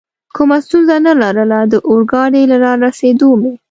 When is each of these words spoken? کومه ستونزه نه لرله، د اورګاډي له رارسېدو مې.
کومه 0.35 0.57
ستونزه 0.65 0.95
نه 1.05 1.13
لرله، 1.21 1.59
د 1.71 1.73
اورګاډي 1.89 2.43
له 2.51 2.55
رارسېدو 2.63 3.29
مې. 3.41 3.51